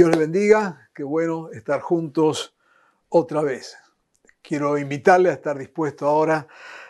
[0.00, 2.56] Dios le bendiga, qué bueno estar juntos
[3.10, 3.76] otra vez.
[4.40, 6.48] Quiero invitarle a estar dispuesto ahora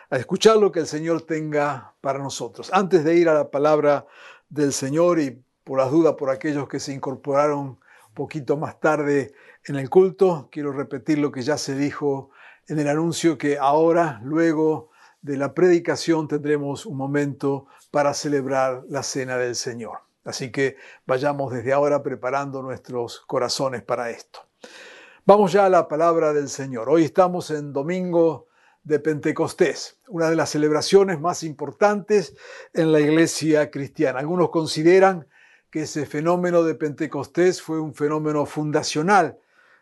[0.09, 2.69] a escuchar lo que el Señor tenga para nosotros.
[2.71, 4.05] Antes de ir a la palabra
[4.47, 7.81] del Señor y por las dudas por aquellos que se incorporaron
[8.13, 9.33] poquito más tarde
[9.65, 12.29] en el culto, quiero repetir lo que ya se dijo
[12.69, 14.89] en el anuncio que ahora, luego
[15.21, 20.10] de la predicación, tendremos un momento para celebrar la cena del Señor.
[20.23, 24.47] Así que vayamos desde ahora preparando nuestros corazones para esto.
[25.25, 26.89] Vamos ya a la palabra del Señor.
[26.89, 28.47] Hoy estamos en domingo
[28.83, 32.35] de Pentecostés, una de las celebraciones más importantes
[32.73, 34.19] en la iglesia cristiana.
[34.19, 35.27] Algunos consideran
[35.69, 39.39] que ese fenómeno de Pentecostés fue un fenómeno fundacional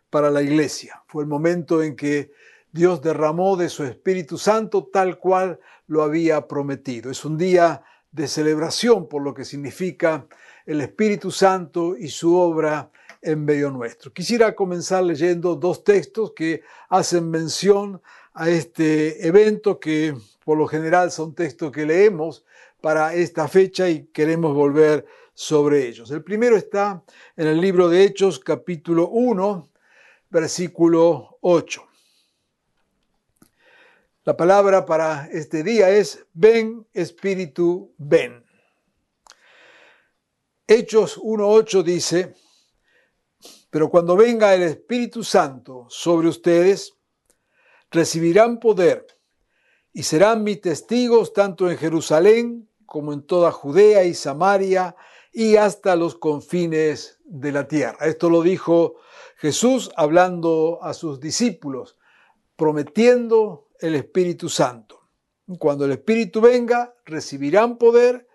[0.10, 1.04] para la iglesia.
[1.08, 2.32] Fue el momento en que
[2.72, 7.10] Dios derramó de su Espíritu Santo tal cual lo había prometido.
[7.10, 10.28] Es un día de celebración por lo que significa
[10.66, 14.14] el Espíritu Santo y su obra en medio nuestro.
[14.14, 18.02] Quisiera comenzar leyendo dos textos que hacen mención
[18.34, 22.46] a este evento que por lo general son textos que leemos
[22.82, 26.12] para esta fecha y queremos volver sobre ellos.
[26.12, 27.04] El primero está
[27.36, 29.70] en el libro de Hechos capítulo 1,
[30.30, 31.89] versículo 8.
[34.26, 38.46] La palabra para este día es ven Espíritu, ven.
[40.68, 42.34] Hechos 1.8 dice,
[43.70, 46.98] pero cuando venga el Espíritu Santo sobre ustedes,
[47.90, 49.08] recibirán poder
[49.94, 54.98] y serán mis testigos tanto en Jerusalén como en toda Judea y Samaria
[55.32, 58.06] y hasta los confines de la tierra.
[58.06, 58.96] Esto lo dijo
[59.38, 61.98] Jesús hablando a sus discípulos,
[62.58, 65.10] prometiendo el Espíritu Santo.
[65.58, 68.28] Cuando el Espíritu venga, recibirán poder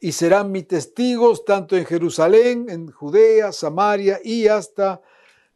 [0.00, 5.02] y serán mis testigos tanto en Jerusalén, en Judea, Samaria y hasta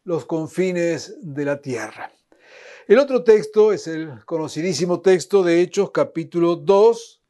[0.04, 2.12] los confines de la tierra.
[2.86, 7.22] El otro texto es el conocidísimo texto de Hechos capítulo 2,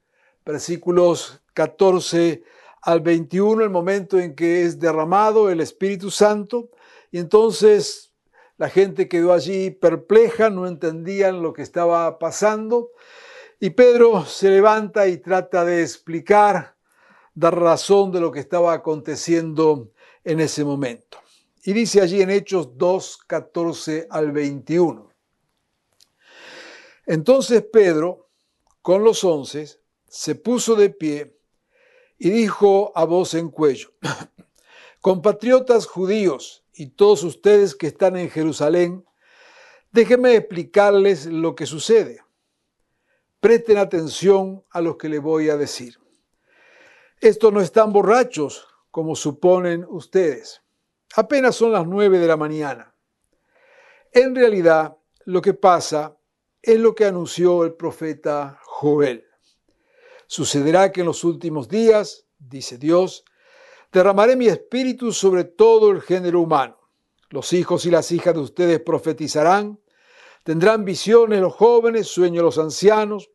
[0.44, 2.42] versículos 14
[2.82, 6.70] al 21, el momento en que es derramado el Espíritu Santo
[7.10, 8.05] y entonces
[8.58, 12.90] la gente quedó allí perpleja, no entendían lo que estaba pasando
[13.58, 16.76] y Pedro se levanta y trata de explicar,
[17.34, 19.92] dar razón de lo que estaba aconteciendo
[20.24, 21.18] en ese momento.
[21.64, 25.08] Y dice allí en Hechos 2, 14 al 21.
[27.06, 28.28] Entonces Pedro,
[28.82, 31.38] con los once, se puso de pie
[32.18, 33.90] y dijo a voz en cuello,
[35.00, 39.04] compatriotas judíos y todos ustedes que están en Jerusalén,
[39.92, 42.20] déjenme explicarles lo que sucede.
[43.40, 45.98] Presten atención a lo que le voy a decir.
[47.20, 50.62] Estos no están borrachos, como suponen ustedes.
[51.14, 52.94] Apenas son las nueve de la mañana.
[54.12, 56.16] En realidad, lo que pasa
[56.62, 59.24] es lo que anunció el profeta Joel.
[60.26, 63.24] Sucederá que en los últimos días, dice Dios,
[63.92, 66.76] derramaré mi espíritu sobre todo el género humano.
[67.30, 69.80] Los hijos y las hijas de ustedes profetizarán,
[70.44, 73.30] tendrán visiones los jóvenes, sueños los ancianos.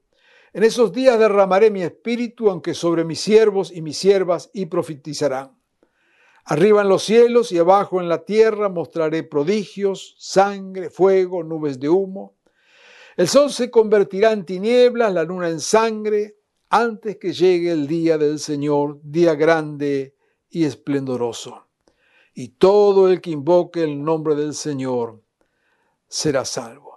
[0.53, 5.57] En esos días derramaré mi espíritu, aunque sobre mis siervos y mis siervas, y profetizarán.
[6.45, 11.89] Arriba en los cielos y abajo en la tierra mostraré prodigios, sangre, fuego, nubes de
[11.89, 12.35] humo.
[13.15, 16.37] El sol se convertirá en tinieblas, la luna en sangre,
[16.69, 20.15] antes que llegue el día del Señor, día grande
[20.51, 21.65] y esplendoroso.
[22.33, 25.21] Y todo el que invoque el nombre del Señor
[26.07, 26.95] será salvo.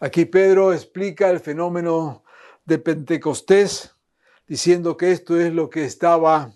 [0.00, 2.24] Aquí Pedro explica el fenómeno
[2.64, 3.94] de Pentecostés,
[4.46, 6.52] diciendo que esto es lo que estaba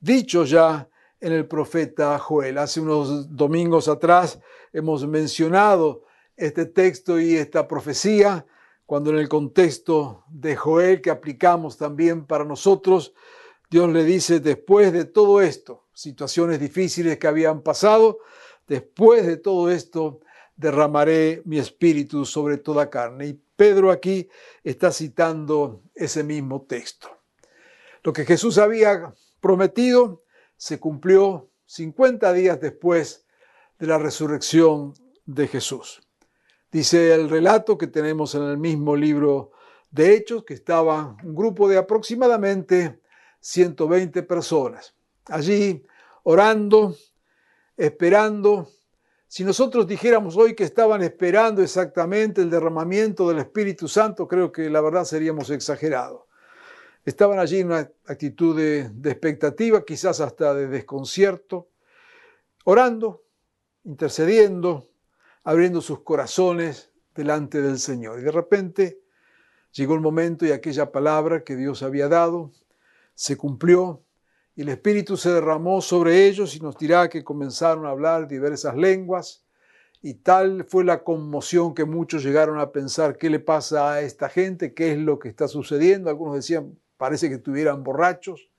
[0.00, 0.88] dicho ya
[1.20, 2.58] en el profeta Joel.
[2.58, 4.38] Hace unos domingos atrás
[4.72, 6.04] hemos mencionado
[6.36, 8.44] este texto y esta profecía,
[8.86, 13.14] cuando en el contexto de Joel que aplicamos también para nosotros,
[13.70, 18.18] Dios le dice, después de todo esto, situaciones difíciles que habían pasado,
[18.66, 20.20] después de todo esto,
[20.56, 23.26] derramaré mi espíritu sobre toda carne.
[23.26, 24.28] Y Pedro aquí
[24.62, 27.08] está citando ese mismo texto.
[28.02, 30.22] Lo que Jesús había prometido
[30.56, 33.26] se cumplió 50 días después
[33.78, 34.94] de la resurrección
[35.26, 36.02] de Jesús.
[36.70, 39.52] Dice el relato que tenemos en el mismo libro
[39.90, 43.00] de Hechos que estaba un grupo de aproximadamente
[43.44, 44.94] 120 personas
[45.26, 45.84] allí
[46.22, 46.96] orando,
[47.76, 48.70] esperando.
[49.28, 54.70] Si nosotros dijéramos hoy que estaban esperando exactamente el derramamiento del Espíritu Santo, creo que
[54.70, 56.22] la verdad seríamos exagerados.
[57.04, 61.68] Estaban allí en una actitud de, expectativa, quizás hasta de desconcierto,
[62.64, 63.24] orando,
[63.82, 64.88] intercediendo,
[65.42, 68.20] abriendo sus corazones delante del Señor.
[68.20, 69.00] Y de repente
[69.72, 72.52] llegó el momento y aquella palabra que Dios había dado
[73.14, 74.04] se cumplió
[74.56, 78.76] y el Espíritu se derramó sobre ellos y nos dirá que comenzaron a hablar diversas
[78.76, 79.44] lenguas
[80.06, 84.28] y tal fue la conmoción que muchos llegaron a pensar qué le pasa a esta
[84.28, 86.10] gente, qué es lo que está sucediendo.
[86.10, 88.50] Algunos decían, parece que estuvieran borrachos.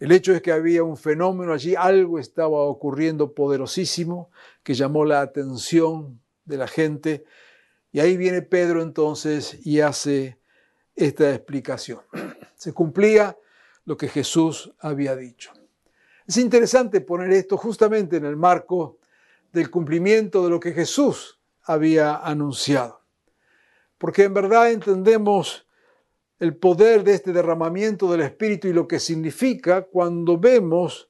[0.00, 4.32] El hecho es que había un fenómeno allí, algo estaba ocurriendo poderosísimo
[4.64, 7.24] que llamó la atención de la gente.
[7.92, 10.38] Y ahí viene Pedro entonces y hace
[10.94, 12.00] esta explicación.
[12.54, 13.36] Se cumplía
[13.84, 15.52] lo que Jesús había dicho.
[16.26, 18.98] Es interesante poner esto justamente en el marco
[19.52, 23.02] del cumplimiento de lo que Jesús había anunciado,
[23.98, 25.66] porque en verdad entendemos
[26.38, 31.08] el poder de este derramamiento del Espíritu y lo que significa cuando vemos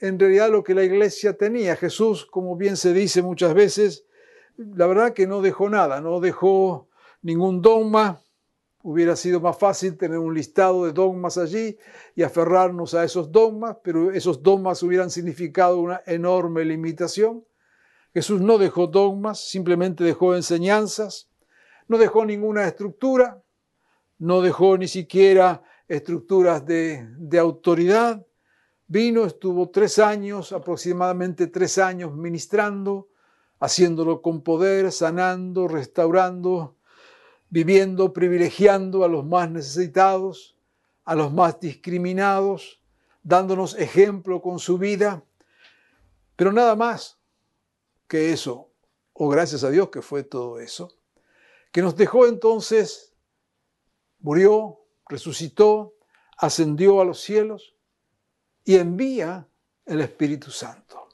[0.00, 1.76] en realidad lo que la iglesia tenía.
[1.76, 4.04] Jesús, como bien se dice muchas veces,
[4.56, 6.88] la verdad que no dejó nada, no dejó
[7.22, 8.20] ningún dogma,
[8.84, 11.78] Hubiera sido más fácil tener un listado de dogmas allí
[12.16, 17.44] y aferrarnos a esos dogmas, pero esos dogmas hubieran significado una enorme limitación.
[18.12, 21.30] Jesús no dejó dogmas, simplemente dejó enseñanzas,
[21.86, 23.42] no dejó ninguna estructura,
[24.18, 28.26] no dejó ni siquiera estructuras de, autoridad.
[28.86, 33.08] Vino, estuvo tres años, aproximadamente tres años ministrando,
[33.60, 36.76] haciéndolo con poder, sanando, restaurando,
[37.52, 40.56] viviendo, privilegiando a los más necesitados,
[41.04, 42.80] a los más discriminados,
[43.22, 45.22] dándonos ejemplo con su vida,
[46.34, 47.18] pero nada más
[48.08, 48.70] que eso,
[49.12, 50.94] o gracias a Dios que fue todo eso,
[51.72, 53.12] que nos dejó entonces,
[54.20, 55.92] murió, resucitó,
[56.38, 57.76] ascendió a los cielos
[58.64, 59.46] y envía
[59.84, 61.06] el Espíritu Santo.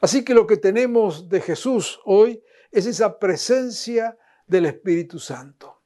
[0.00, 2.40] Así que lo que tenemos de Jesús hoy
[2.70, 5.82] es esa presencia del Espíritu Santo.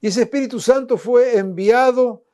[0.00, 2.24] Y ese Espíritu Santo fue enviado,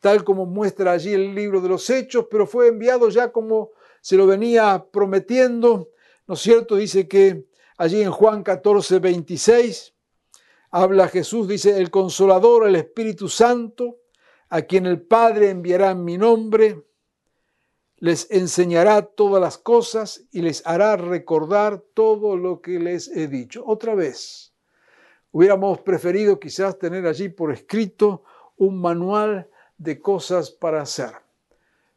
[0.00, 3.70] tal como muestra allí el libro de los Hechos, pero fue enviado ya como
[4.00, 5.90] se lo venía prometiendo,
[6.26, 6.76] ¿no es cierto?
[6.76, 7.46] Dice que
[7.76, 9.94] allí en Juan 14, 26,
[10.70, 13.98] habla Jesús, dice, el consolador, el Espíritu Santo,
[14.48, 16.84] a quien el Padre enviará en mi nombre,
[17.96, 23.62] les enseñará todas las cosas y les hará recordar todo lo que les he dicho.
[23.66, 24.49] Otra vez,
[25.32, 28.24] Hubiéramos preferido quizás tener allí por escrito
[28.56, 29.48] un manual
[29.78, 31.12] de cosas para hacer.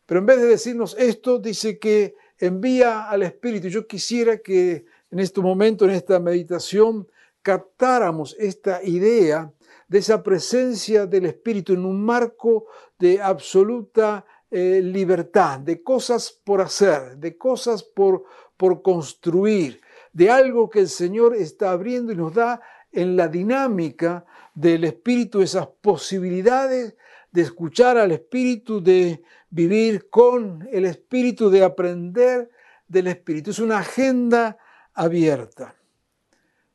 [0.06, 3.68] Pero en vez de decirnos esto, dice que envía al Espíritu.
[3.68, 7.08] Yo quisiera que en este momento, en esta meditación,
[7.42, 9.52] captáramos esta idea
[9.88, 12.66] de esa presencia del Espíritu en un marco
[12.98, 18.24] de absoluta eh, libertad, de cosas por hacer, de cosas por,
[18.56, 19.82] por construir,
[20.12, 22.62] de algo que el Señor está abriendo y nos da
[22.94, 26.96] en la dinámica del Espíritu, esas posibilidades
[27.32, 32.50] de escuchar al Espíritu, de vivir con el Espíritu, de aprender
[32.88, 33.50] del Espíritu.
[33.52, 34.58] Es una agenda
[34.94, 35.76] abierta,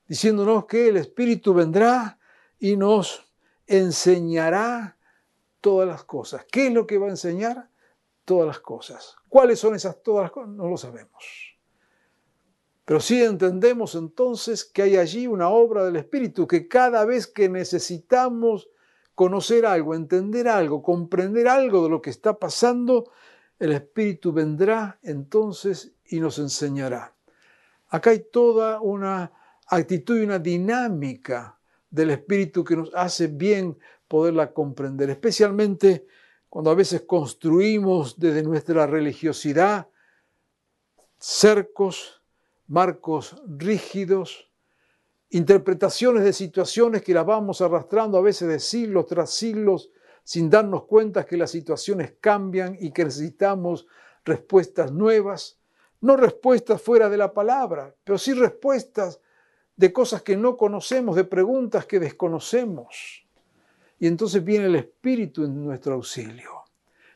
[0.07, 2.19] diciéndonos que el Espíritu vendrá
[2.59, 3.25] y nos
[3.67, 4.97] enseñará
[5.61, 6.45] todas las cosas.
[6.51, 7.69] ¿Qué es lo que va a enseñar?
[8.25, 9.17] Todas las cosas.
[9.29, 10.51] ¿Cuáles son esas todas las cosas?
[10.51, 11.58] No lo sabemos.
[12.89, 17.51] Pero sí entendemos entonces que hay allí una obra del Espíritu, que cada vez que
[17.51, 18.71] necesitamos
[19.15, 23.13] conocer algo, entender algo, comprender algo de lo que está pasando,
[23.59, 27.15] el Espíritu vendrá entonces y nos enseñará.
[27.89, 29.33] Acá hay toda una
[29.67, 31.59] actitud y una dinámica
[31.91, 33.79] del Espíritu que nos hace bien
[34.09, 36.07] poderla comprender, especialmente
[36.49, 39.89] cuando a veces construimos desde nuestra religiosidad
[41.19, 42.18] cercos,
[42.69, 44.51] marcos rígidos,
[45.31, 49.91] interpretaciones de situaciones que las vamos arrastrando a veces de siglos tras siglos
[50.23, 53.87] sin darnos cuenta que las situaciones cambian y que necesitamos
[54.25, 55.59] respuestas nuevas,
[56.03, 59.21] no respuestas fuera de la palabra, pero sí respuestas
[59.77, 63.27] de cosas que no conocemos, de preguntas que desconocemos.
[63.99, 66.58] Y entonces viene el Espíritu en nuestro auxilio.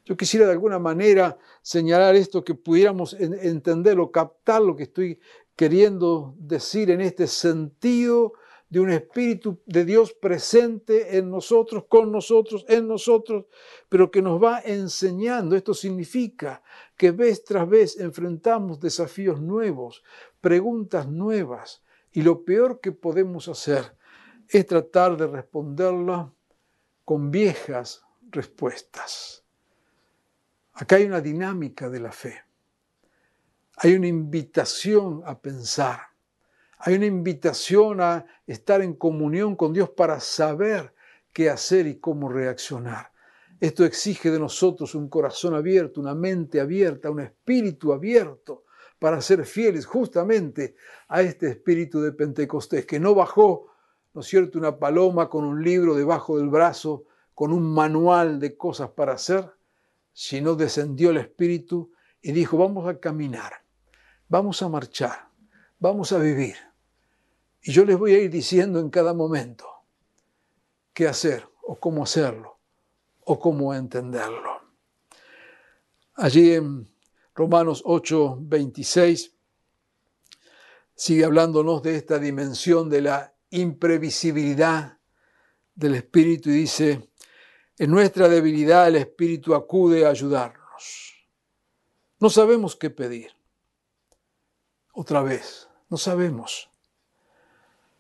[0.05, 5.21] Yo quisiera de alguna manera señalar esto, que pudiéramos entenderlo, captar lo que estoy
[5.55, 8.33] queriendo decir en este sentido
[8.69, 13.45] de un Espíritu de Dios presente en nosotros, con nosotros, en nosotros,
[13.91, 15.55] pero que nos va enseñando.
[15.55, 16.63] Esto significa
[16.97, 20.03] que vez tras vez enfrentamos desafíos nuevos,
[20.41, 21.83] preguntas nuevas,
[22.13, 23.95] y lo peor que podemos hacer
[24.49, 26.29] es tratar de responderlas
[27.05, 29.42] con viejas respuestas.
[30.75, 32.43] Acá hay una dinámica de la fe.
[33.77, 36.01] Hay una invitación a pensar.
[36.79, 40.95] Hay una invitación a estar en comunión con Dios para saber
[41.33, 43.13] qué hacer y cómo reaccionar.
[43.61, 48.65] Esto exige de nosotros un corazón abierto, una mente abierta, un espíritu abierto
[48.99, 50.75] para ser fieles justamente
[51.09, 53.73] a este espíritu de Pentecostés, que no bajó,
[54.15, 58.57] ¿no es cierto?, una paloma con un libro debajo del brazo, con un manual de
[58.57, 59.49] cosas para hacer,
[60.13, 63.53] sino descendió el espíritu y dijo, vamos a caminar,
[64.29, 65.29] vamos a marchar,
[65.79, 66.57] vamos a vivir.
[67.63, 69.67] Y yo les voy a ir diciendo en cada momento
[70.93, 72.59] qué hacer o cómo hacerlo
[73.25, 74.63] o cómo entenderlo.
[76.15, 76.89] Allí en
[77.35, 79.35] Romanos 8, 26
[80.95, 84.99] sigue hablándonos de esta dimensión de la imprevisibilidad
[85.75, 87.11] del Espíritu y dice,
[87.83, 91.17] en nuestra debilidad el Espíritu acude a ayudarnos.
[92.21, 93.33] No sabemos qué pedir.
[94.93, 96.71] Otra vez, no sabemos.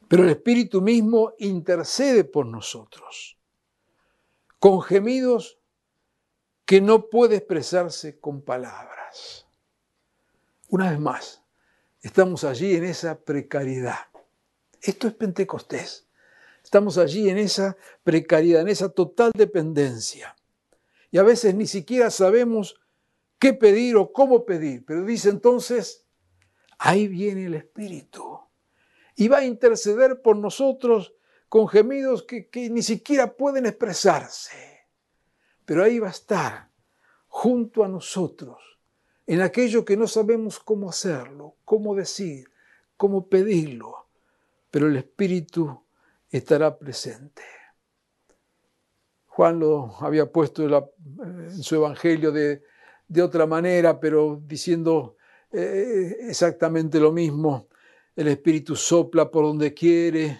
[0.06, 3.36] Pero el Espíritu mismo intercede por nosotros
[4.60, 5.58] con gemidos
[6.64, 9.48] que no puede expresarse con palabras.
[10.68, 11.42] Una vez más,
[12.02, 14.06] estamos allí en esa precariedad.
[14.80, 16.06] Esto es Pentecostés.
[16.72, 20.34] Estamos allí en esa precariedad, en esa total dependencia.
[21.10, 22.80] Y a veces ni siquiera sabemos
[23.38, 24.82] qué pedir o cómo pedir.
[24.86, 26.06] Pero dice entonces,
[26.78, 28.40] ahí viene el Espíritu.
[29.16, 31.12] Y va a interceder por nosotros
[31.50, 34.86] con gemidos que, ni siquiera pueden expresarse.
[35.66, 36.70] Pero ahí va a estar,
[37.28, 38.56] junto a nosotros,
[39.26, 42.50] en aquello que no sabemos cómo hacerlo, cómo decir,
[42.96, 44.06] cómo pedirlo,
[44.70, 45.82] pero el Espíritu
[46.38, 47.42] estará presente.
[49.26, 52.62] Juan lo había puesto en su Evangelio de,
[53.22, 55.16] otra manera, pero diciendo
[55.52, 57.68] eh, exactamente lo mismo.
[58.14, 60.38] El Espíritu sopla por donde quiere,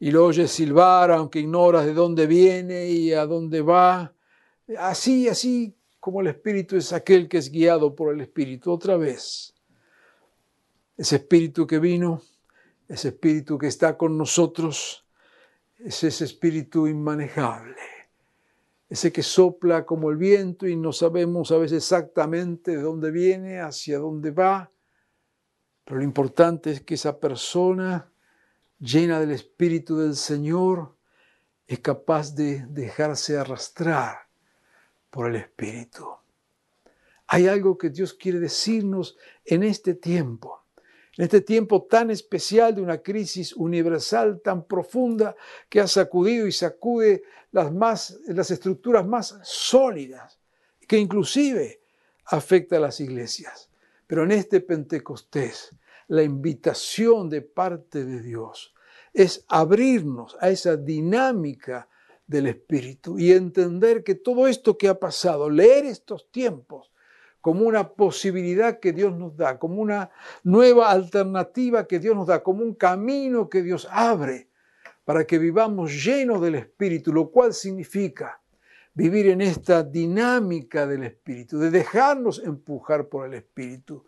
[0.00, 4.12] y lo oyes silbar aunque ignoras de dónde viene y a dónde va.
[4.78, 8.72] Así, así como el Espíritu es aquel que es guiado por el Espíritu.
[8.72, 9.54] Otra vez,
[10.96, 12.22] ese Espíritu que vino,
[12.88, 14.99] ese Espíritu que está con nosotros,
[15.84, 17.76] es ese Espíritu inmanejable,
[18.88, 23.60] ese que sopla como el viento y no sabemos a veces exactamente de dónde viene,
[23.60, 24.70] hacia dónde va,
[25.84, 28.10] pero lo importante es que esa persona
[28.78, 30.96] llena del Espíritu del Señor,
[31.66, 34.26] es capaz de dejarse arrastrar
[35.08, 36.04] por el Espíritu.
[37.28, 40.59] Hay algo que Dios quiere decirnos en este tiempo,
[41.20, 45.36] en este tiempo tan especial de una crisis universal tan profunda
[45.68, 50.40] que ha sacudido y sacude las, más, las estructuras más sólidas,
[50.88, 51.82] que inclusive
[52.24, 53.68] afecta a las iglesias.
[54.06, 55.76] Pero en este Pentecostés,
[56.08, 58.72] la invitación de parte de Dios
[59.12, 61.86] es abrirnos a esa dinámica
[62.26, 66.90] del Espíritu y entender que todo esto que ha pasado, leer estos tiempos
[67.40, 70.10] como una posibilidad que Dios nos da, como una
[70.42, 74.48] nueva alternativa que Dios nos da, como un camino que Dios abre
[75.04, 78.40] para que vivamos llenos del Espíritu, lo cual significa
[78.94, 84.06] vivir en esta dinámica del Espíritu, de dejarnos empujar por el Espíritu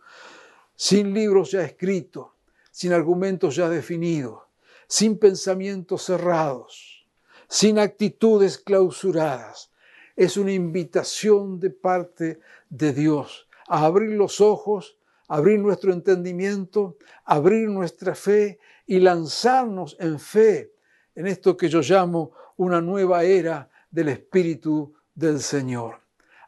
[0.75, 2.29] sin libros ya escritos,
[2.71, 4.43] sin argumentos ya definidos,
[4.89, 7.07] sin pensamientos cerrados,
[7.49, 9.71] sin actitudes clausuradas.
[10.17, 12.41] Es una invitación de parte
[12.73, 14.97] de Dios a abrir los ojos,
[15.29, 20.73] abrir nuestro entendimiento, abrir nuestra fe y lanzarnos en fe
[21.14, 26.00] en esto que yo llamo una nueva era del Espíritu del Señor.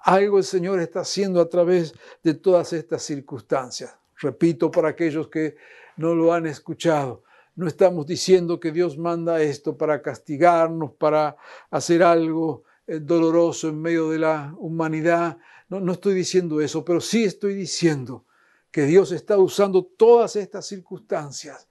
[0.02, 3.94] Algo el Señor está haciendo a través de todas estas circunstancias.
[4.18, 5.56] Repito para aquellos que
[5.96, 7.22] no lo han escuchado,
[7.56, 11.36] no estamos diciendo que Dios manda esto para castigarnos, para
[11.70, 15.38] hacer algo eh, doloroso en medio de la humanidad.
[15.80, 18.24] No, estoy diciendo eso, pero sí estoy diciendo
[18.70, 21.68] que Dios está usando todas estas circunstancias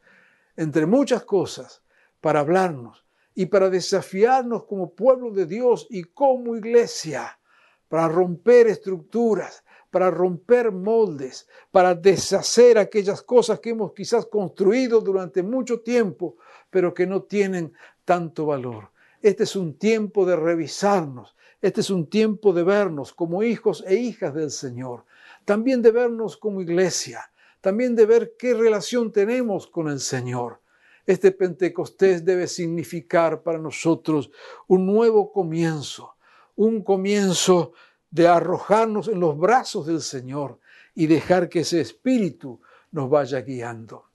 [0.55, 1.81] entre muchas cosas,
[2.21, 3.05] para hablarnos
[3.35, 7.39] y para desafiarnos como pueblo de Dios y como iglesia,
[7.87, 15.43] para romper estructuras, para romper moldes, para deshacer aquellas cosas que hemos quizás construido durante
[15.43, 16.37] mucho tiempo,
[16.69, 17.73] pero que no tienen
[18.05, 18.91] tanto valor.
[19.21, 23.95] Este es un tiempo de revisarnos, este es un tiempo de vernos como hijos e
[23.95, 25.05] hijas del Señor,
[25.45, 30.59] también de vernos como iglesia, también de ver qué relación tenemos con el Señor.
[31.05, 34.29] Este Pentecostés debe significar para nosotros
[34.67, 36.17] un nuevo comienzo,
[36.57, 37.71] un comienzo
[38.11, 40.59] de arrojarnos en los brazos del Señor
[40.93, 42.59] y dejar que ese espíritu
[42.91, 44.09] nos vaya guiando.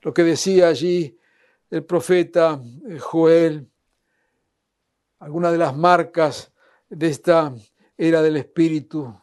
[0.00, 1.18] Lo que decía allí
[1.68, 3.68] el profeta eh, Joel,
[5.18, 6.54] algunas de las marcas
[6.88, 7.54] de esta
[7.96, 9.14] era del espíritu,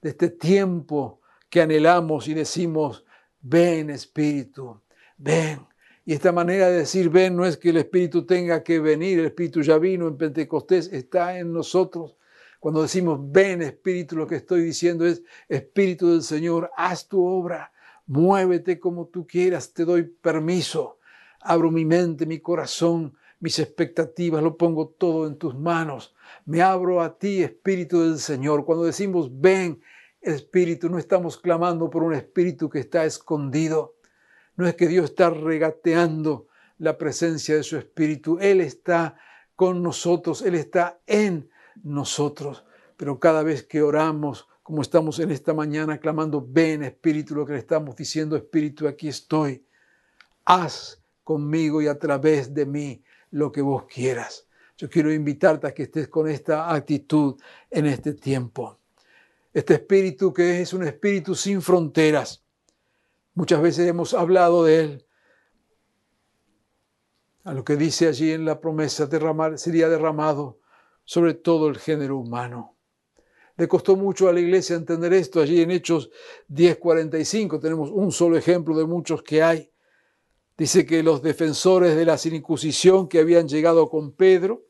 [0.00, 3.04] de este tiempo que anhelamos y decimos,
[3.40, 4.80] ven espíritu,
[5.16, 5.66] ven,
[6.10, 9.26] y esta manera de decir ven no es que el Espíritu tenga que venir, el
[9.26, 12.16] Espíritu ya vino en Pentecostés, está en nosotros.
[12.58, 17.72] Cuando decimos ven Espíritu, lo que estoy diciendo es Espíritu del Señor, haz tu obra,
[18.06, 20.98] muévete como tú quieras, te doy permiso,
[21.42, 26.14] abro mi mente, mi corazón, mis expectativas, lo pongo todo en tus manos.
[26.44, 28.64] Me abro a ti, Espíritu del Señor.
[28.64, 29.80] Cuando decimos ven
[30.20, 33.94] Espíritu, no estamos clamando por un Espíritu que está escondido
[34.60, 36.46] no es que Dios está regateando
[36.76, 38.38] la presencia de su Espíritu.
[38.40, 39.16] Él está
[39.56, 41.48] con nosotros, Él está en
[41.82, 42.66] nosotros.
[42.98, 47.54] Pero cada vez que oramos, como estamos en esta mañana clamando, ven Espíritu, lo que
[47.54, 49.64] le estamos diciendo, Espíritu, aquí estoy.
[50.44, 54.46] Haz conmigo y a través de mí lo que vos quieras.
[54.80, 57.38] Yo quiero invitarte a que estés con esta actitud
[57.70, 58.78] en este tiempo.
[59.52, 62.42] Este espíritu que es un espíritu sin fronteras,
[63.34, 65.06] Muchas veces hemos hablado de Él.
[67.44, 70.60] A lo que dice allí en la promesa, derramar, sería derramado
[71.04, 72.76] sobre todo el género humano.
[73.56, 75.40] Le costó mucho a la iglesia entender esto.
[75.40, 76.10] Allí en Hechos
[76.48, 79.70] 10:45 tenemos un solo ejemplo de muchos que hay.
[80.56, 84.69] Dice que los defensores de la circuncisión que habían llegado con Pedro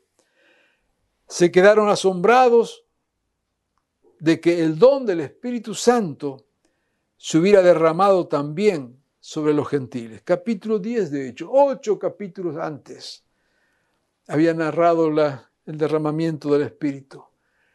[1.31, 2.83] se quedaron asombrados
[4.19, 6.45] de que el don del Espíritu Santo
[7.15, 10.23] se hubiera derramado también sobre los gentiles.
[10.25, 13.23] Capítulo 10, de hecho, ocho capítulos antes,
[14.27, 17.23] había narrado el derramamiento del Espíritu.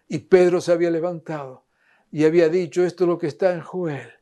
[0.07, 1.64] Y Pedro se había levantado
[2.12, 4.12] y había dicho, esto es lo que está en Joel,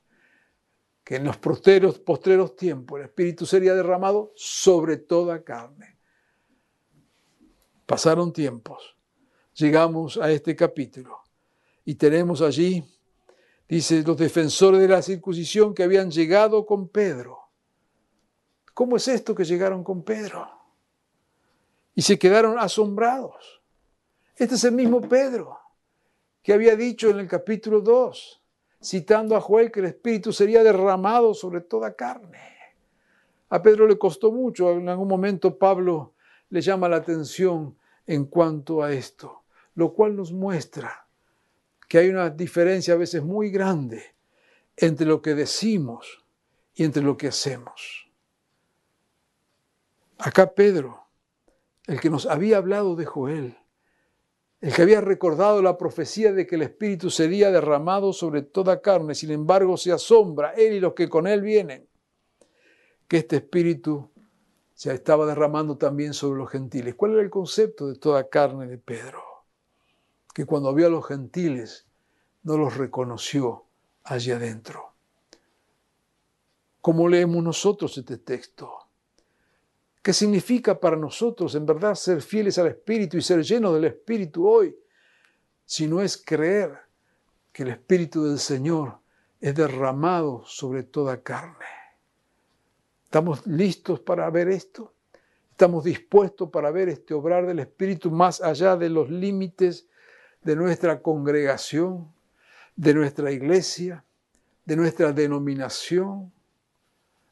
[1.03, 5.99] que en los postreros, postreros tiempos el Espíritu sería derramado sobre toda carne.
[7.85, 8.94] Pasaron tiempos,
[9.55, 11.23] llegamos a este capítulo
[11.85, 12.85] y tenemos allí
[13.69, 17.39] Dice, los defensores de la circuncisión que habían llegado con Pedro.
[18.75, 20.47] ¿Cómo es esto que llegaron con Pedro?
[21.95, 23.63] Y se quedaron asombrados.
[24.37, 25.59] Este es el mismo Pedro
[26.43, 28.43] que había dicho en el capítulo 2,
[28.83, 32.39] citando a Joel, que el Espíritu sería derramado sobre toda carne.
[33.49, 36.13] A Pedro le costó mucho, en algún momento Pablo
[36.51, 39.44] le llama la atención en cuanto a esto,
[39.75, 41.07] lo cual nos muestra
[41.89, 44.03] que hay una diferencia a veces muy grande
[44.77, 46.25] entre lo que decimos
[46.75, 48.09] y entre lo que hacemos.
[50.19, 51.07] Acá Pedro,
[51.87, 53.59] el que nos había hablado de Joel,
[54.61, 59.15] el que había recordado la profecía de que el Espíritu sería derramado sobre toda carne,
[59.15, 61.87] sin embargo se asombra él y los que con él vienen,
[63.07, 64.11] que este Espíritu
[64.73, 66.95] se estaba derramando también sobre los gentiles.
[66.95, 69.24] ¿Cuál era el concepto de toda carne de Pedro?
[70.35, 71.87] Que cuando vio a los gentiles
[72.43, 73.65] no los reconoció
[74.03, 74.93] allí adentro.
[76.81, 78.71] ¿Cómo leemos nosotros este texto?
[80.03, 84.47] ¿Qué significa para nosotros en verdad ser fieles al Espíritu y ser llenos del Espíritu
[84.47, 84.77] hoy?
[85.65, 86.77] Si no es creer
[87.53, 88.99] que el Espíritu del Señor
[89.41, 91.65] es derramado sobre toda carne.
[93.05, 94.93] ¿Estamos listos para ver esto?
[95.53, 99.87] ¿Estamos dispuestos para ver este obrar del Espíritu más allá de los límites
[100.45, 102.13] de nuestra congregación,
[102.77, 104.05] de nuestra iglesia,
[104.65, 106.33] de nuestra denominación?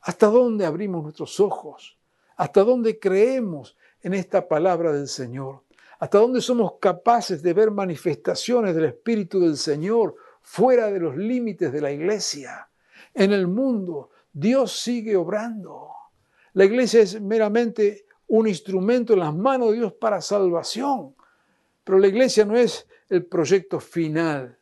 [0.01, 1.97] ¿Hasta dónde abrimos nuestros ojos?
[2.37, 5.63] ¿Hasta dónde creemos en esta palabra del Señor?
[5.99, 11.73] ¿Hasta dónde somos capaces de ver manifestaciones del Espíritu del Señor fuera de los límites
[11.73, 12.69] de la iglesia?
[13.15, 15.91] En el mundo, Dios sigue obrando.
[16.55, 21.15] La iglesia es meramente un instrumento en las manos de Dios para salvación.
[21.85, 24.59] Pero la iglesia no es el proyecto final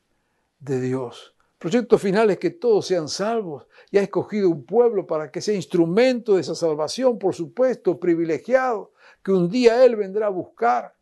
[0.58, 5.30] de Dios proyecto final es que todos sean salvos y ha escogido un pueblo para
[5.30, 10.30] que sea instrumento de esa salvación, por supuesto, privilegiado, que un día Él vendrá a
[10.30, 10.96] buscar,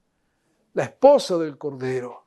[0.74, 2.24] la esposa del Cordero.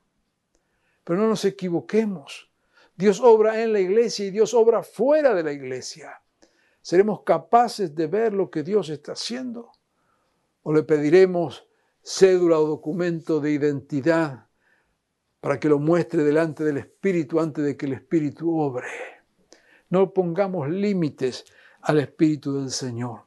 [1.03, 2.49] Pero no nos equivoquemos.
[2.95, 6.21] Dios obra en la iglesia y Dios obra fuera de la iglesia.
[6.81, 9.73] ¿Seremos capaces de ver lo que Dios está haciendo?
[10.63, 11.67] ¿O le pediremos
[12.01, 14.47] cédula o documento de identidad
[15.41, 18.87] para que lo muestre delante del Espíritu antes de que el Espíritu obre?
[19.89, 21.43] No pongamos límites
[21.81, 23.23] al Espíritu del Señor.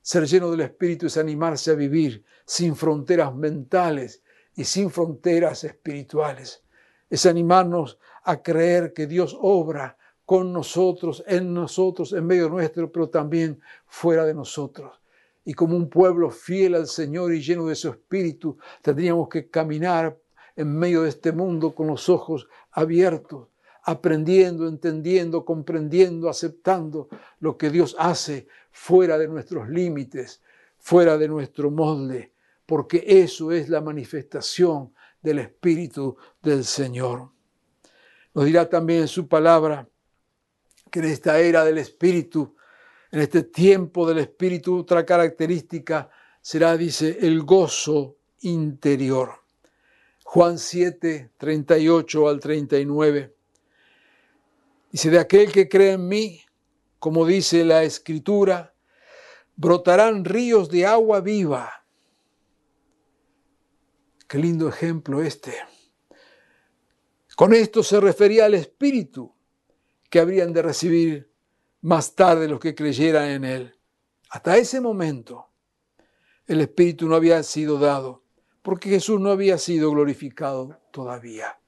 [0.00, 4.22] Ser lleno del Espíritu es animarse a vivir sin fronteras mentales
[4.56, 6.64] y sin fronteras espirituales.
[7.08, 13.10] Es animarnos a creer que Dios obra con nosotros, en nosotros, en medio nuestro, pero
[13.10, 15.00] también fuera de nosotros.
[15.44, 20.18] Y como un pueblo fiel al Señor y lleno de su espíritu, tendríamos que caminar
[20.56, 23.48] en medio de este mundo con los ojos abiertos,
[23.84, 27.08] aprendiendo, entendiendo, comprendiendo, aceptando
[27.40, 30.42] lo que Dios hace fuera de nuestros límites,
[30.78, 32.32] fuera de nuestro molde,
[32.66, 37.30] porque eso es la manifestación del Espíritu del Señor.
[38.34, 39.88] Nos dirá también en su palabra
[40.90, 42.56] que en esta era del Espíritu,
[43.10, 49.43] en este tiempo del Espíritu, otra característica será, dice, el gozo interior.
[50.24, 53.36] Juan 7, 38 al 39.
[54.90, 56.42] Dice, de aquel que cree en mí,
[56.98, 58.74] como dice la Escritura,
[59.54, 61.86] brotarán ríos de agua viva.
[64.26, 65.54] Qué lindo ejemplo este.
[67.36, 69.32] Con esto se refería al Espíritu
[70.10, 71.32] que habrían de recibir
[71.82, 73.78] más tarde los que creyeran en Él.
[74.30, 75.48] Hasta ese momento
[76.46, 78.23] el Espíritu no había sido dado,
[78.64, 81.58] porque Jesús no había sido glorificado todavía.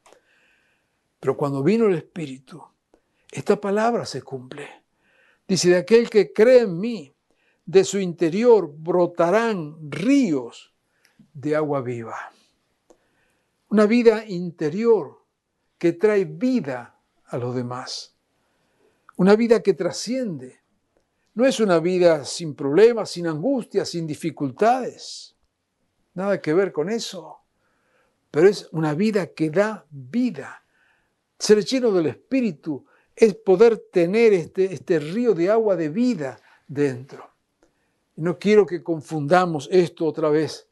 [1.20, 2.64] Pero cuando vino el Espíritu,
[3.30, 4.66] esta palabra se cumple.
[5.46, 7.14] Dice, de aquel que cree en mí,
[7.66, 10.72] de su interior brotarán ríos
[11.34, 12.16] de agua viva.
[13.68, 15.22] Una vida interior
[15.76, 18.16] que trae vida a los demás.
[19.16, 20.60] Una vida que trasciende.
[21.34, 25.35] No es una vida sin problemas, sin angustias, sin dificultades.
[26.16, 27.38] Nada que ver con eso.
[28.30, 30.64] Pero es una vida que da vida.
[31.38, 37.30] Ser lleno del Espíritu es poder tener este, este río de agua de vida dentro.
[38.16, 40.66] No quiero que confundamos esto otra vez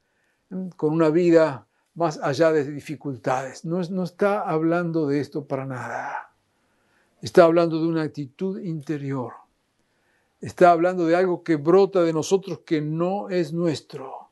[0.77, 3.67] con una vida más allá de dificultades.
[3.67, 6.35] No está hablando de esto para nada.
[7.21, 9.35] Está hablando de una actitud interior.
[10.41, 14.24] Está hablando de algo que brota de nosotros que no es nuestro,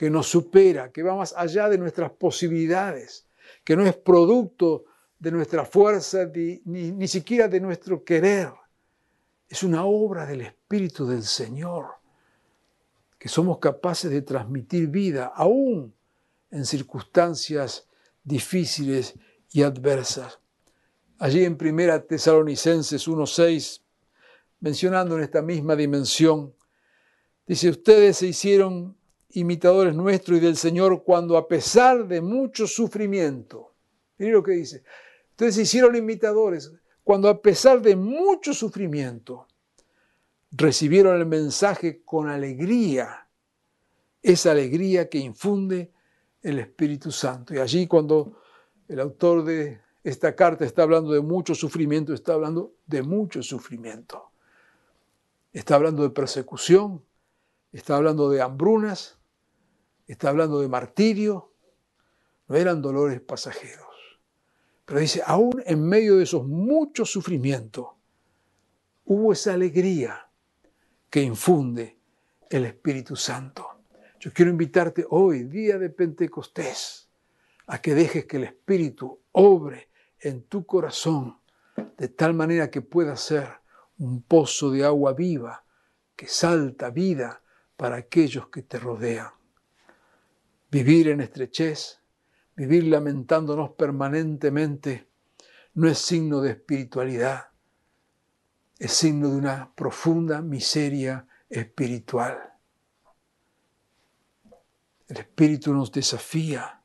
[0.00, 3.26] que nos supera, que va más allá de nuestras posibilidades,
[3.62, 4.86] que no es producto
[5.18, 6.24] de nuestra fuerza
[6.64, 8.50] ni, siquiera de nuestro querer.
[9.46, 11.88] Es una obra del Espíritu del Señor,
[13.18, 15.92] que somos capaces de transmitir vida aún
[16.50, 17.86] en circunstancias
[18.24, 19.16] difíciles
[19.52, 20.38] y adversas.
[21.18, 23.82] Allí en Primera Tesalonicenses 1.6,
[24.60, 26.54] mencionando en esta misma dimensión,
[27.46, 28.98] dice, ustedes se hicieron
[29.32, 33.74] imitadores nuestros y del Señor cuando a pesar de mucho sufrimiento,
[34.18, 34.82] miren lo que dice,
[35.30, 36.72] ustedes se hicieron imitadores
[37.04, 39.46] cuando a pesar de mucho sufrimiento,
[40.50, 43.28] recibieron el mensaje con alegría,
[44.22, 45.92] esa alegría que infunde
[46.42, 47.54] el Espíritu Santo.
[47.54, 48.40] Y allí cuando
[48.88, 54.30] el autor de esta carta está hablando de mucho sufrimiento, está hablando de mucho sufrimiento.
[55.52, 57.04] Está hablando de persecución,
[57.72, 59.18] está hablando de hambrunas,
[60.12, 61.52] está hablando de martirio.
[62.48, 63.86] No eran dolores pasajeros.
[64.84, 67.86] Pero dice, aún en medio de esos muchos sufrimientos,
[69.04, 70.28] hubo esa alegría
[71.08, 71.98] que infunde
[72.48, 73.82] el Espíritu Santo.
[74.18, 77.08] Yo quiero invitarte hoy, día de Pentecostés,
[77.68, 81.38] a que dejes que el Espíritu obre en tu corazón
[81.96, 83.48] de tal manera que pueda ser
[83.98, 85.64] un pozo de agua viva
[86.16, 87.42] que salta vida
[87.76, 89.39] para aquellos que te rodean.
[90.70, 92.00] Vivir en estrechez,
[92.54, 95.08] vivir lamentándonos permanentemente,
[95.74, 97.48] no es signo de espiritualidad,
[98.78, 102.38] es signo de una profunda miseria espiritual.
[105.08, 106.82] El Espíritu nos desafía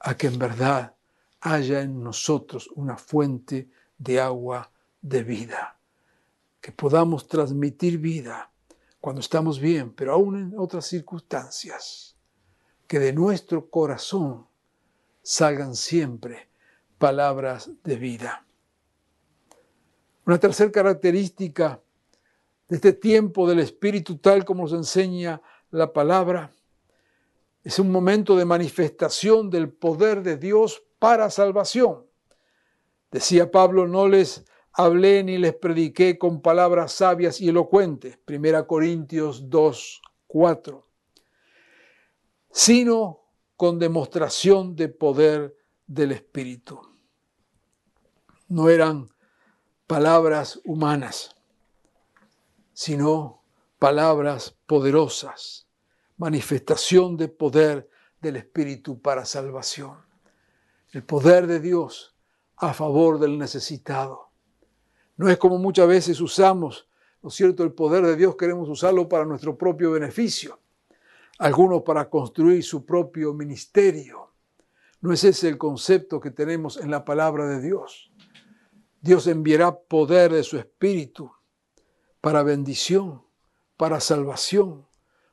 [0.00, 0.96] a que en verdad
[1.40, 5.78] haya en nosotros una fuente de agua de vida,
[6.60, 8.50] que podamos transmitir vida
[9.00, 12.13] cuando estamos bien, pero aún en otras circunstancias,
[12.86, 14.46] que de nuestro corazón
[15.22, 16.48] salgan siempre
[16.98, 18.46] palabras de vida.
[20.26, 21.80] Una tercera característica
[22.68, 26.52] de este tiempo del Espíritu, tal como nos enseña la palabra,
[27.62, 32.06] es un momento de manifestación del poder de Dios para salvación.
[33.10, 39.48] Decía Pablo, no les hablé ni les prediqué con palabras sabias y elocuentes, 1 Corintios
[39.48, 40.86] 2, 4,
[42.54, 43.24] sino
[43.56, 45.56] con demostración de poder
[45.88, 46.80] del Espíritu.
[48.46, 49.08] No eran
[49.88, 51.34] palabras humanas,
[52.72, 53.42] sino
[53.80, 55.66] palabras poderosas,
[56.16, 57.90] manifestación de poder
[58.20, 59.98] del Espíritu para salvación.
[60.92, 62.14] El poder de Dios
[62.54, 64.30] a favor del necesitado.
[65.16, 66.88] No es como muchas veces usamos,
[67.20, 67.64] ¿no es cierto?
[67.64, 70.60] El poder de Dios queremos usarlo para nuestro propio beneficio.
[71.38, 74.32] Algunos para construir su propio ministerio.
[75.00, 78.12] No es ese el concepto que tenemos en la palabra de Dios.
[79.00, 81.30] Dios enviará poder de su Espíritu
[82.20, 83.22] para bendición,
[83.76, 84.86] para salvación,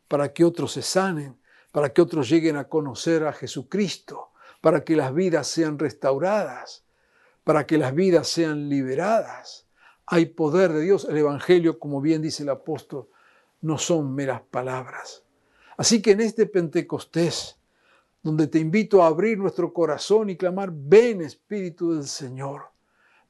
[0.07, 1.39] para que otros se sanen,
[1.71, 6.83] para que otros lleguen a conocer a Jesucristo, para que las vidas sean restauradas,
[7.43, 9.67] para que las vidas sean liberadas.
[10.05, 11.05] Hay poder de Dios.
[11.05, 13.07] El Evangelio, como bien dice el apóstol,
[13.61, 15.20] no son meras palabras.
[15.81, 17.57] Así que en este Pentecostés,
[18.21, 22.65] donde te invito a abrir nuestro corazón y clamar, ven Espíritu del Señor,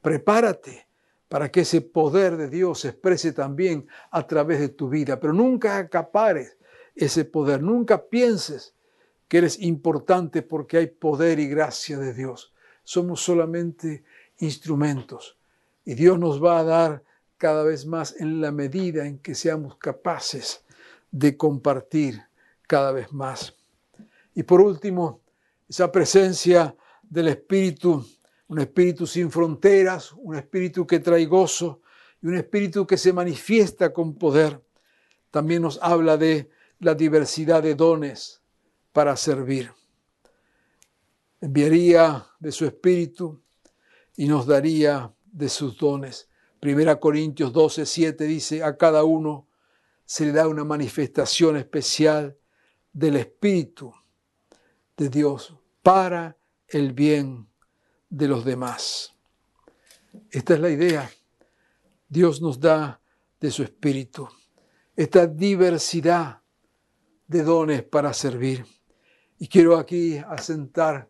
[0.02, 0.86] prepárate
[1.30, 5.32] para que ese poder de Dios se exprese también a través de tu vida, pero
[5.32, 6.58] nunca acapares
[6.94, 8.76] ese poder, nunca pienses
[9.30, 12.54] que eres importante porque hay poder y gracia de Dios.
[12.84, 14.04] Somos solamente
[14.40, 15.38] instrumentos
[15.86, 17.04] y Dios nos va a dar
[17.38, 20.66] cada vez más en la medida en que seamos capaces
[21.12, 22.30] de compartir
[22.72, 23.54] cada vez más.
[24.34, 25.24] Y por último,
[25.68, 28.02] esa presencia del Espíritu,
[28.48, 31.82] un Espíritu sin fronteras, un Espíritu que trae gozo
[32.22, 34.64] y un Espíritu que se manifiesta con poder,
[35.32, 38.42] también nos habla de la diversidad de dones
[38.94, 39.74] para servir.
[41.42, 43.42] Enviaría de su Espíritu
[44.16, 46.30] y nos daría de sus dones.
[46.62, 49.50] Primera Corintios 12, 7 dice, a cada uno
[50.06, 52.38] se le da una manifestación especial
[52.94, 53.94] del Espíritu
[54.98, 57.48] de Dios para el bien
[58.10, 59.14] de los demás.
[60.30, 61.10] Esta es la idea.
[62.08, 63.02] Dios nos da
[63.40, 64.28] de su Espíritu
[64.96, 66.42] esta diversidad
[67.28, 68.66] de dones para servir.
[69.40, 71.10] Y quiero aquí asentar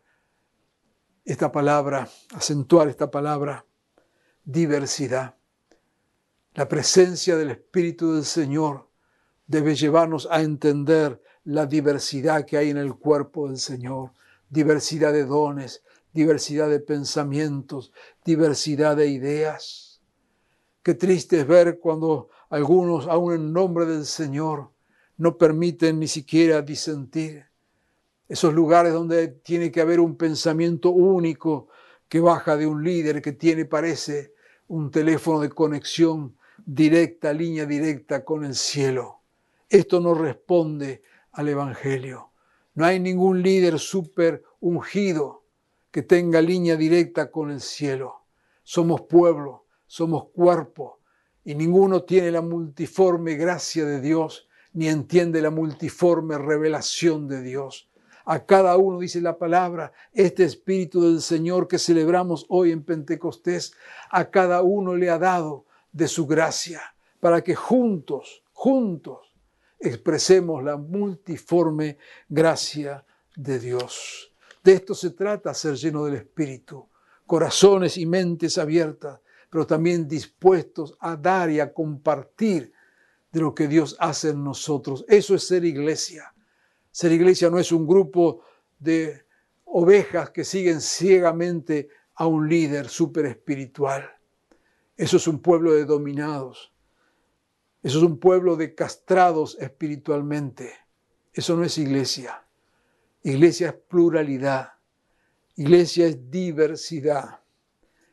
[1.25, 3.65] esta palabra, acentuar esta palabra,
[4.43, 5.35] diversidad.
[6.53, 8.89] La presencia del Espíritu del Señor
[9.47, 14.11] debe llevarnos a entender la diversidad que hay en el cuerpo del Señor,
[14.49, 17.91] diversidad de dones, diversidad de pensamientos,
[18.23, 20.01] diversidad de ideas.
[20.83, 24.71] Qué triste es ver cuando algunos, aun en nombre del Señor,
[25.17, 27.45] no permiten ni siquiera disentir.
[28.27, 31.67] Esos lugares donde tiene que haber un pensamiento único
[32.07, 34.33] que baja de un líder que tiene, parece,
[34.67, 39.21] un teléfono de conexión directa, línea directa con el cielo.
[39.69, 42.31] Esto no responde al Evangelio.
[42.73, 45.43] No hay ningún líder súper ungido
[45.91, 48.25] que tenga línea directa con el cielo.
[48.63, 50.99] Somos pueblo, somos cuerpo,
[51.43, 57.89] y ninguno tiene la multiforme gracia de Dios, ni entiende la multiforme revelación de Dios.
[58.23, 63.73] A cada uno, dice la palabra, este Espíritu del Señor que celebramos hoy en Pentecostés,
[64.09, 66.81] a cada uno le ha dado de su gracia,
[67.19, 69.30] para que juntos, juntos,
[69.81, 71.97] expresemos la multiforme
[72.29, 74.33] gracia de Dios.
[74.63, 76.87] De esto se trata, ser lleno del Espíritu,
[77.25, 82.71] corazones y mentes abiertas, pero también dispuestos a dar y a compartir
[83.31, 85.03] de lo que Dios hace en nosotros.
[85.07, 86.33] Eso es ser iglesia.
[86.91, 88.43] Ser iglesia no es un grupo
[88.79, 89.25] de
[89.65, 94.09] ovejas que siguen ciegamente a un líder súper espiritual.
[94.97, 96.71] Eso es un pueblo de dominados.
[97.83, 100.73] Eso es un pueblo de castrados espiritualmente.
[101.33, 102.43] Eso no es iglesia.
[103.23, 104.73] Iglesia es pluralidad.
[105.55, 107.39] Iglesia es diversidad.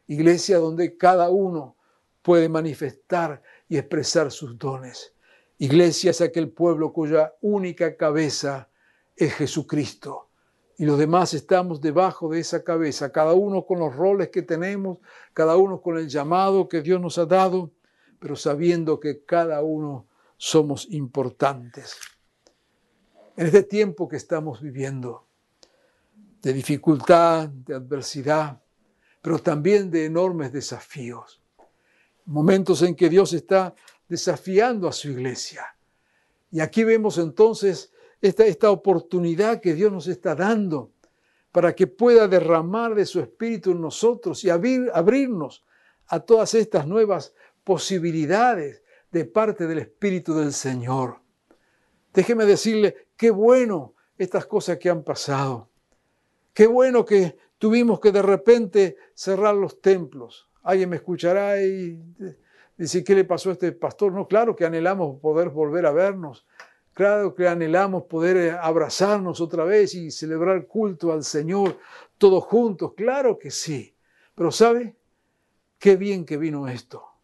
[0.06, 1.76] Iglesia donde cada uno
[2.22, 5.12] puede manifestar y expresar sus dones.
[5.58, 8.68] Iglesia es aquel pueblo cuya única cabeza
[9.16, 10.28] es Jesucristo.
[10.78, 14.98] Y los demás estamos debajo de esa cabeza, cada uno con los roles que tenemos,
[15.34, 17.72] cada uno con el llamado que Dios nos ha dado
[18.18, 21.96] pero sabiendo que cada uno somos importantes.
[23.36, 25.26] En este tiempo que estamos viviendo,
[26.42, 28.60] de dificultad, de adversidad,
[29.20, 31.40] pero también de enormes desafíos,
[32.26, 33.74] momentos en que Dios está
[34.08, 35.64] desafiando a su iglesia.
[36.50, 40.92] Y aquí vemos entonces esta, oportunidad que Dios nos está dando
[41.52, 45.64] para que pueda derramar de su espíritu en nosotros y abrir, abrirnos
[46.06, 47.34] a todas estas nuevas
[47.68, 51.20] posibilidades de parte del Espíritu del Señor.
[52.14, 55.68] Déjeme decirle, qué bueno estas cosas que han pasado.
[56.54, 60.48] Qué bueno que tuvimos que de repente cerrar los templos.
[60.62, 62.02] Alguien me escuchará y
[62.78, 64.14] dice, ¿qué le pasó a este pastor?
[64.14, 66.46] No, claro que anhelamos poder volver a vernos.
[66.94, 71.76] Claro que anhelamos poder abrazarnos otra vez y celebrar culto al Señor
[72.16, 72.94] todos juntos.
[72.96, 73.94] Claro que sí.
[74.34, 74.96] Pero ¿sabe?
[75.78, 77.17] Qué bien que vino esto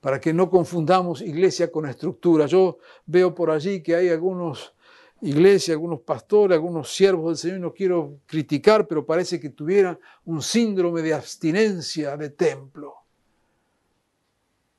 [0.00, 2.46] para que no confundamos iglesia con estructura.
[2.46, 4.74] Yo veo por allí que hay algunos
[5.22, 10.40] iglesias, algunos pastores, algunos siervos del Señor, no quiero criticar, pero parece que tuvieran un
[10.40, 12.94] síndrome de abstinencia de templo.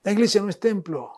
[0.04, 1.12] La iglesia no es templo.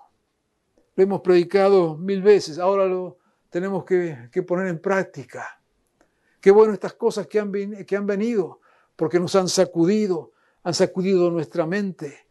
[0.95, 3.17] Lo hemos predicado mil veces, ahora lo
[3.49, 5.61] tenemos que, poner en práctica.
[6.41, 7.51] Qué bueno estas cosas que han,
[7.85, 8.59] que han venido,
[8.97, 12.22] porque nos han sacudido, han sacudido nuestra mente,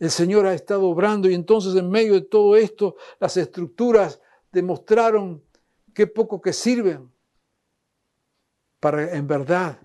[0.00, 5.44] el Señor ha estado obrando y entonces en medio de todo esto las estructuras demostraron
[5.94, 7.12] qué poco que sirven
[8.80, 9.78] para en verdad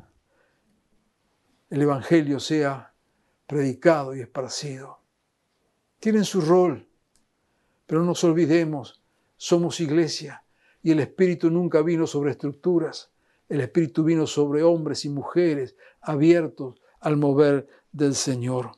[1.69, 2.93] el Evangelio sea
[3.45, 4.99] predicado y esparcido.
[5.99, 6.87] Tienen su rol,
[7.85, 9.03] pero no nos olvidemos,
[9.35, 10.45] somos iglesia
[10.81, 13.11] y el Espíritu nunca vino sobre estructuras,
[13.49, 18.71] el Espíritu vino sobre hombres y mujeres abiertos al mover del Señor.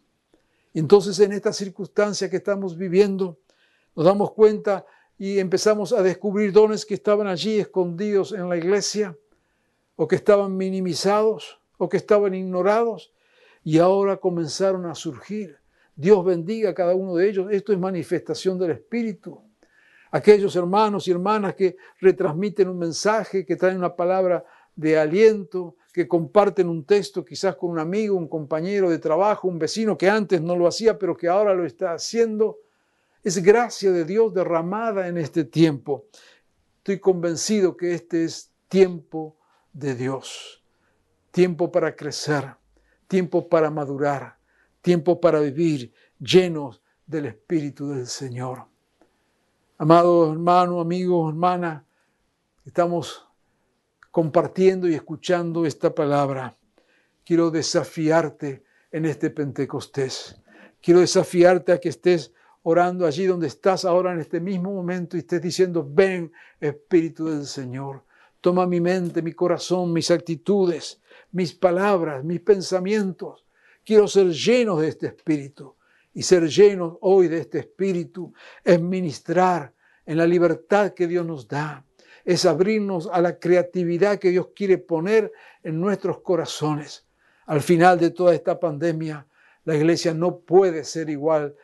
[0.79, 3.39] Entonces en esta circunstancia que estamos viviendo,
[3.95, 4.85] nos damos cuenta
[5.17, 9.17] y empezamos a descubrir dones que estaban allí escondidos en la iglesia,
[9.95, 13.11] o que estaban minimizados, o que estaban ignorados,
[13.63, 15.57] y ahora comenzaron a surgir.
[15.95, 17.47] Dios bendiga a cada uno de ellos.
[17.49, 19.41] Esto es manifestación del Espíritu.
[20.11, 26.07] Aquellos hermanos y hermanas que retransmiten un mensaje, que traen una palabra de aliento, que
[26.07, 30.39] comparten un texto quizás con un amigo, un compañero de trabajo, un vecino que antes
[30.39, 32.59] no lo hacía, pero que ahora lo está haciendo.
[33.23, 36.05] Es gracia de Dios derramada en este tiempo.
[36.77, 39.37] Estoy convencido que este es tiempo
[39.73, 40.63] de Dios,
[41.31, 42.45] tiempo para crecer,
[43.07, 44.37] tiempo para madurar,
[44.83, 48.65] tiempo para vivir llenos del Espíritu del Señor.
[49.79, 51.83] Amado hermano, amigo, hermana,
[52.67, 53.26] estamos
[54.17, 56.57] compartiendo y escuchando esta palabra.
[57.23, 60.41] Quiero desafiarte en este Pentecostés.
[60.81, 65.19] Quiero desafiarte a que estés orando allí donde estás ahora en este mismo momento y
[65.19, 68.05] estés diciendo, ven Espíritu del Señor,
[68.41, 70.99] toma mi mente, mi corazón, mis actitudes,
[71.31, 73.45] mis palabras, mis pensamientos.
[73.85, 75.75] Quiero ser lleno de este Espíritu
[76.11, 79.75] y ser lleno hoy de este Espíritu es ministrar
[80.07, 81.86] en la libertad que Dios nos da
[82.27, 85.31] es abrirnos a la creatividad que Dios quiere poner
[85.63, 87.05] en nuestros corazones.
[87.45, 89.25] Al final de toda esta pandemia,
[89.63, 91.55] la iglesia no puede ser igual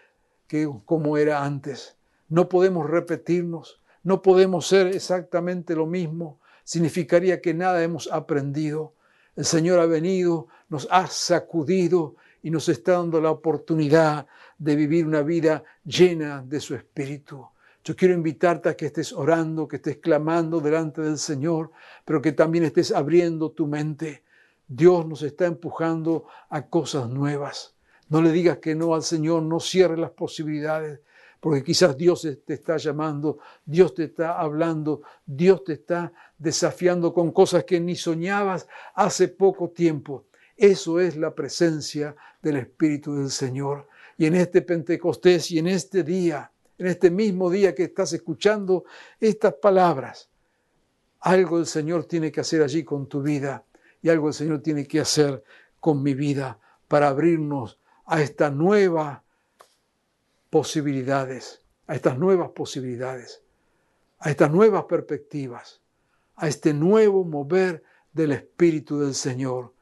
[0.47, 1.97] que como era antes.
[2.29, 6.39] No podemos repetirnos, no podemos ser exactamente lo mismo.
[6.63, 8.93] Significaría que nada hemos aprendido.
[9.35, 15.05] El Señor ha venido, nos ha sacudido y nos está dando la oportunidad de vivir
[15.05, 17.49] una vida llena de su Espíritu.
[17.83, 21.71] Yo quiero invitarte a que estés orando, que estés clamando delante del Señor,
[22.05, 24.23] pero que también estés abriendo tu mente.
[24.67, 27.75] Dios nos está empujando a cosas nuevas.
[28.07, 31.01] No le digas que no al Señor, no cierres las posibilidades,
[31.41, 37.31] porque quizás Dios te está llamando, Dios te está hablando, Dios te está desafiando con
[37.31, 38.65] cosas que ni soñabas
[38.95, 40.27] hace poco tiempo.
[40.55, 43.89] Eso es la presencia del Espíritu del Señor.
[44.17, 46.49] Y en este Pentecostés y en este día,
[46.83, 48.83] en este mismo día que estás escuchando
[49.17, 50.29] estas palabras,
[51.21, 53.63] algo el Señor tiene que hacer allí con tu vida
[54.01, 55.41] y algo el Señor tiene que hacer
[55.79, 59.21] con mi vida para abrirnos a estas nuevas
[60.49, 63.41] posibilidades, a estas nuevas posibilidades,
[64.19, 65.79] a estas nuevas perspectivas,
[66.35, 67.81] a este nuevo mover
[68.11, 69.73] del Espíritu del Señor.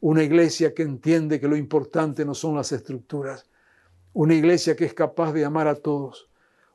[0.00, 3.48] Una iglesia que entiende que lo importante no son las estructuras,
[4.12, 6.29] una iglesia que es capaz de amar a todos,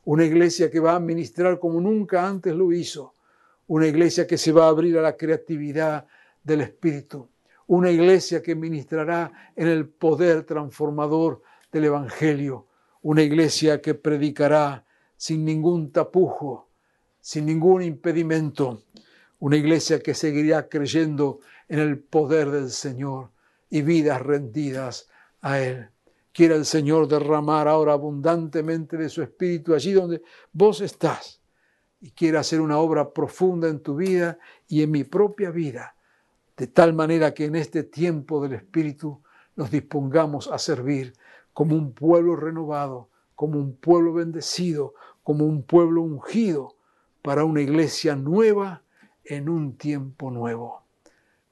[0.05, 3.15] una iglesia que va a ministrar como nunca antes lo hizo,
[3.67, 6.07] una iglesia que se va a abrir a la creatividad
[6.43, 7.27] del Espíritu,
[7.67, 11.41] una iglesia que ministrará en el poder transformador
[11.71, 12.67] del Evangelio,
[13.01, 14.85] una iglesia que predicará
[15.17, 16.69] sin ningún tapujo,
[17.19, 18.83] sin ningún impedimento,
[19.39, 23.31] una iglesia que seguirá creyendo en el poder del Señor
[23.71, 25.09] y vidas rendidas
[25.41, 25.89] a Él.
[26.35, 30.21] Quiera el Señor derramar ahora abundantemente de su Espíritu allí donde
[30.51, 31.41] vos estás
[32.01, 35.95] y quiera hacer una obra profunda en tu vida y en mi propia vida,
[36.57, 39.23] de tal manera que en este tiempo del Espíritu
[39.55, 41.13] nos dispongamos a servir
[41.53, 46.75] como un pueblo renovado, como un pueblo bendecido, como un pueblo ungido
[47.21, 48.83] para una iglesia nueva
[49.23, 50.83] en un tiempo nuevo.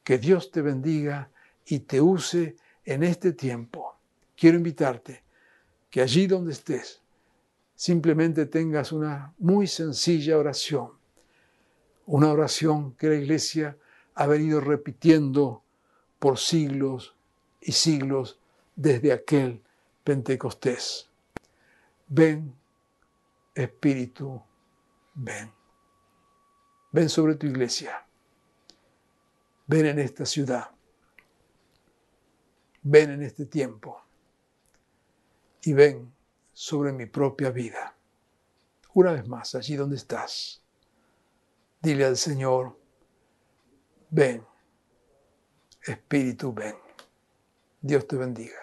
[0.03, 1.31] Que Dios te bendiga
[1.65, 3.92] y te use en este tiempo.
[4.35, 5.23] Quiero invitarte
[5.89, 7.01] que allí donde estés,
[7.75, 10.91] simplemente tengas una muy sencilla oración,
[12.05, 13.77] una oración que la iglesia
[14.15, 15.63] ha venido repitiendo
[16.19, 17.15] por siglos
[17.61, 18.39] y siglos
[18.75, 19.61] desde aquel
[20.03, 21.09] Pentecostés.
[22.07, 22.53] Ven,
[23.55, 24.41] Espíritu,
[25.13, 25.51] ven.
[26.91, 28.05] Ven sobre tu iglesia.
[29.67, 30.71] Ven en esta ciudad.
[32.81, 34.02] Ven en este tiempo.
[35.63, 36.13] Y ven
[36.53, 37.95] sobre mi propia vida.
[38.93, 40.61] Una vez más, allí donde estás,
[41.81, 42.77] dile al Señor,
[44.09, 44.45] ven,
[45.85, 46.75] Espíritu, ven.
[47.81, 48.62] Dios te bendiga.